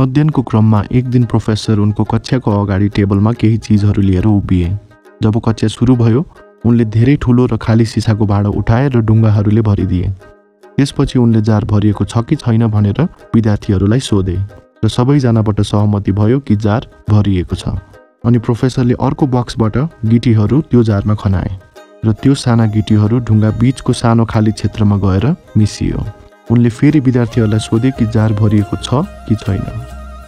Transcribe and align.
अध्ययनको 0.00 0.42
क्रममा 0.42 0.82
एक 0.92 1.08
दिन 1.10 1.24
प्रोफेसर 1.24 1.78
उनको 1.78 2.04
कक्षाको 2.10 2.50
अगाडि 2.60 2.88
टेबलमा 2.88 3.32
केही 3.32 3.56
चिजहरू 3.56 4.02
लिएर 4.02 4.26
उभिए। 4.26 4.68
जब 5.22 5.40
कक्षा 5.44 5.68
सुरु 5.68 5.96
भयो 5.96 6.24
उनले 6.66 6.84
धेरै 6.86 7.16
ठुलो 7.20 7.44
र 7.46 7.56
खाली 7.56 7.84
सिसाको 7.86 8.26
भाँडो 8.26 8.50
उठाए 8.60 8.88
र 8.88 9.00
ढुङ्गाहरूले 9.04 9.62
भरिदिए। 9.62 10.08
त्यसपछि 10.78 11.18
उनले 11.18 11.40
जार 11.42 11.64
भरिएको 11.72 12.04
छ 12.04 12.22
कि 12.24 12.36
छैन 12.36 12.66
भनेर 12.66 13.00
विद्यार्थीहरूलाई 13.34 14.00
सोधे 14.00 14.36
र 14.84 14.88
सबैजनाबाट 14.88 15.60
सहमति 15.62 16.12
भयो 16.12 16.38
कि 16.40 16.56
जार 16.56 16.86
भरिएको 17.10 17.56
छ। 17.56 17.76
अनि 18.24 18.38
प्रोफेसरले 18.40 18.94
अर्को 18.98 19.26
बक्सबाट 19.36 19.76
गिटीहरू 20.06 20.60
त्यो 20.70 20.82
जारमा 20.82 21.14
खनाए 21.14 21.52
र 22.04 22.12
त्यो 22.22 22.34
साना 22.36 22.66
गिटीहरू 22.72 23.20
ढुङ्गा 23.28 23.50
बीचको 23.60 23.92
सानो 23.92 24.24
खाली 24.32 24.52
क्षेत्रमा 24.52 24.96
गएर 25.04 25.28
मिसियो। 25.56 26.00
उनले 26.50 26.70
फेरि 26.70 27.00
विद्यार्थीहरूलाई 27.00 27.60
सोधे 27.60 27.90
कि 27.98 28.06
जार 28.06 28.32
भरिएको 28.32 28.76
छ 28.76 29.06
कि 29.28 29.34
छैन। 29.36 29.62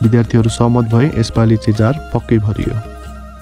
विद्यार्थीहरू 0.03 0.51
सहमत 0.51 0.85
भए 0.95 1.11
यसपालि 1.19 1.57
चाहिँ 1.57 1.77
जार 1.79 1.95
पक्कै 2.15 2.39
भरियो। 2.39 2.75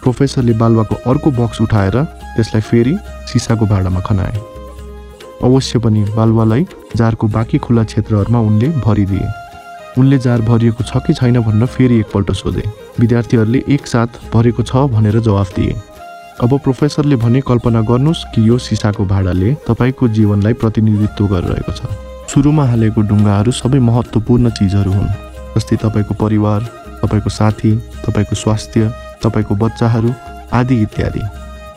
प्रोफेसरले 0.02 0.52
बालुवाको 0.56 0.94
अर्को 1.10 1.30
बक्स 1.30 1.60
उठाएर 1.60 1.96
त्यसलाई 2.36 2.60
फेरि 2.62 2.96
सिसाको 3.32 3.66
भाँडामा 3.66 4.00
खनाए। 4.00 4.40
अवश्य 5.44 5.78
पनि 5.78 6.04
बालुवालाई 6.16 6.66
जारको 6.96 7.26
बाँकी 7.28 7.58
खुल्ला 7.58 7.84
क्षेत्रहरूमा 7.84 8.40
उनले 8.40 8.68
भरिदिए। 8.80 9.28
उनले 9.98 10.18
जार 10.18 10.40
भरिएको 10.42 10.84
छ 10.84 11.04
कि 11.06 11.14
छैन 11.14 11.40
भनेर 11.40 11.66
फेरि 11.68 11.98
एकपल्ट 12.00 12.32
सोधे। 12.32 12.64
विद्यार्थीहरूले 13.00 13.64
एकसाथ 13.68 14.20
भरेको 14.32 14.62
छ 14.62 14.88
भनेर 14.88 15.20
जवाफ 15.20 15.56
दिए। 15.56 15.80
अब 16.40 16.58
प्रोफेसरले 16.58 17.16
भने 17.16 17.40
कल्पना 17.44 17.80
गर्नुहोस् 17.84 18.24
कि 18.34 18.48
यो 18.48 18.58
सिसाको 18.58 19.04
भाँडाले 19.06 19.54
तपाईँको 19.68 20.08
जीवनलाई 20.08 20.52
प्रतिनिधित्व 20.52 21.26
गरिरहेको 21.28 21.72
छ। 21.72 22.09
सुरुमा 22.30 22.64
हालेको 22.70 23.02
ढुङ्गाहरू 23.10 23.52
सबै 23.52 23.78
महत्त्वपूर्ण 23.84 24.50
चिजहरू 24.56 24.90
हुन् 24.92 25.14
जस्तै 25.54 25.76
तपाईँको 25.84 26.14
परिवार 26.14 26.60
तपाईँको 27.00 27.30
साथी 27.36 27.70
तपाईँको 28.04 28.34
स्वास्थ्य 28.42 28.90
तपाईँको 29.22 29.54
बच्चाहरू 29.62 30.10
आदि 30.52 30.76
इत्यादि। 30.82 31.22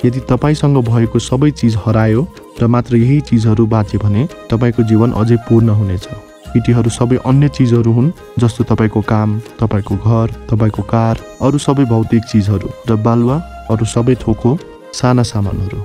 यदि 0.06 0.20
तपाईँसँग 0.30 0.78
भएको 0.90 1.20
सबै 1.20 1.50
चिज 1.60 1.78
हरायो 1.86 2.22
र 2.62 2.68
मात्र 2.70 2.96
यही 2.96 3.20
चिजहरू 3.30 3.66
बाँचे 3.74 3.98
भने 3.98 4.28
तपाईँको 4.52 4.84
जीवन 4.92 5.18
अझै 5.22 5.38
पूर्ण 5.50 5.70
हुनेछ। 5.80 6.06
केटीहरू 6.54 6.90
सबै 7.00 7.18
अन्य 7.26 7.50
चिजहरू 7.58 7.92
हुन् 7.92 8.14
जस्तो 8.40 8.64
तपाईँको 8.70 9.02
काम 9.10 9.40
तपाईँको 9.60 9.96
घर 10.06 10.38
तपाईँको 10.52 10.84
कार 10.94 11.26
अरू 11.42 11.58
सबै 11.66 11.86
भौतिक 11.90 12.30
चिजहरू 12.30 12.70
र 12.90 13.02
बालुवा 13.02 13.42
अरू 13.74 13.86
सबै 13.96 14.16
थोको 14.22 14.58
साना 14.94 15.24
सामानहरू। 15.26 15.82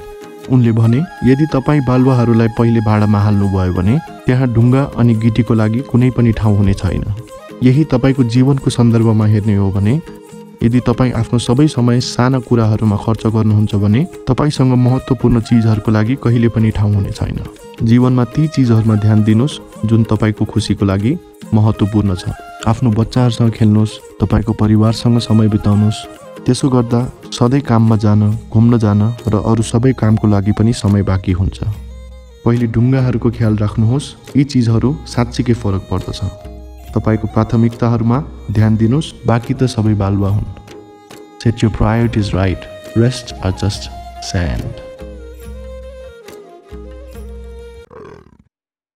उनले 0.51 0.73
भने 0.73 0.99
यदि 1.25 1.47
तपाईँ 1.53 1.81
बालुवाहरूलाई 1.87 2.49
पहिले 2.59 2.81
भाँडामा 2.81 3.19
हाल्नुभयो 3.21 3.73
भने 3.73 3.99
त्यहाँ 4.27 4.49
ढुङ्गा 4.55 4.83
अनि 4.99 5.15
गिटीको 5.15 5.55
लागि 5.55 5.81
कुनै 5.91 6.11
पनि 6.11 6.33
ठाउँ 6.33 6.57
हुने 6.57 6.75
छैन। 6.75 7.05
यही 7.63 7.85
तपाईँको 7.85 8.25
जीवनको 8.25 8.71
सन्दर्भमा 8.71 9.27
हेर्ने 9.27 9.55
हो 9.57 9.71
भने 9.71 10.01
यदि 10.63 10.81
तपाईँ 10.81 11.13
आफ्नो 11.13 11.39
सबै 11.39 11.67
समय 11.69 12.01
साना 12.03 12.39
कुराहरूमा 12.41 12.97
खर्च 12.97 13.27
गर्नुहुन्छ 13.27 13.75
भने 13.75 14.05
तपाईँसँग 14.29 14.73
महत्त्वपूर्ण 14.77 15.41
चिजहरूको 15.41 15.91
लागि 15.91 16.15
कहिले 16.23 16.49
पनि 16.49 16.71
ठाउँ 16.71 16.95
हुने 16.95 17.11
छैन। 17.11 17.39
जीवनमा 17.83 18.25
ती 18.35 18.47
चिजहरूमा 18.49 18.95
ध्यान 18.97 19.23
दिनुहोस् 19.23 19.87
जुन 19.87 20.03
तपाईँको 20.11 20.45
खुसीको 20.45 20.85
लागि 20.85 21.17
महत्त्वपूर्ण 21.55 22.15
छ। 22.15 22.35
आफ्नो 22.67 22.91
बच्चाहरूसँग 22.91 23.51
खेल्नुहोस् 23.51 23.99
तपाईँको 24.21 24.53
परिवारसँग 24.53 25.19
समय 25.21 25.49
बिताउनुहोस्। 25.49 25.99
त्यसो 26.49 26.69
गर्दा 26.69 27.01
सधैँ 27.33 27.61
काममा 27.61 27.97
जान 27.97 28.21
घुम्न 28.49 28.79
जान 28.81 29.03
र 29.29 29.37
अरू 29.45 29.63
सबै 29.63 29.93
कामको 29.93 30.29
लागि 30.29 30.53
पनि 30.57 30.73
समय 30.73 31.03
बाँकी 31.05 31.33
हुन्छ। 31.33 31.59
पहिले 32.45 32.67
ढुङ्गाहरूको 32.73 33.31
ख्याल 33.37 33.57
राख्नुहोस्। 33.57 34.07
यी 34.37 34.45
चिजहरू 34.45 34.95
साँच्चीकै 35.13 35.53
फरक 35.53 35.85
पर्दछ। 35.93 36.21
तपाईँको 36.97 37.27
प्राथमिकताहरूमा 37.37 38.19
ध्यान 38.57 38.77
दिनुहोस्। 38.81 39.13
बाँकी 39.29 39.55
त 39.61 39.69
सबै 39.69 39.95
बालुवा 40.01 40.31
हुन्। 40.41 40.49
Set 41.45 41.61
your 41.61 41.73
priorities 41.77 42.33
right. 42.33 42.63
Rest 42.97 43.37
are 43.45 43.53
just 43.53 43.93
sand. 44.25 44.88